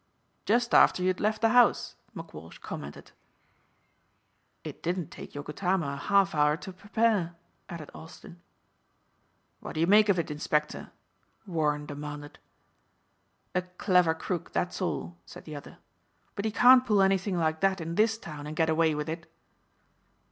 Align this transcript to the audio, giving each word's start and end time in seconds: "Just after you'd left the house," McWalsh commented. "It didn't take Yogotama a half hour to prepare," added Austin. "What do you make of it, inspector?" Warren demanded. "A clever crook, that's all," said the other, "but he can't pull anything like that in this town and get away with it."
"Just 0.47 0.73
after 0.73 1.03
you'd 1.03 1.19
left 1.19 1.41
the 1.41 1.49
house," 1.49 1.95
McWalsh 2.15 2.59
commented. 2.59 3.11
"It 4.63 4.81
didn't 4.81 5.11
take 5.11 5.33
Yogotama 5.35 5.93
a 5.93 5.97
half 5.97 6.33
hour 6.33 6.57
to 6.57 6.73
prepare," 6.73 7.35
added 7.69 7.91
Austin. 7.93 8.41
"What 9.59 9.73
do 9.73 9.79
you 9.79 9.85
make 9.85 10.09
of 10.09 10.17
it, 10.17 10.31
inspector?" 10.31 10.89
Warren 11.45 11.85
demanded. 11.85 12.39
"A 13.53 13.61
clever 13.61 14.15
crook, 14.15 14.51
that's 14.53 14.81
all," 14.81 15.17
said 15.23 15.45
the 15.45 15.55
other, 15.55 15.77
"but 16.33 16.45
he 16.45 16.51
can't 16.51 16.83
pull 16.83 17.03
anything 17.03 17.37
like 17.37 17.59
that 17.59 17.79
in 17.79 17.93
this 17.93 18.17
town 18.17 18.47
and 18.47 18.55
get 18.55 18.71
away 18.71 18.95
with 18.95 19.07
it." 19.07 19.31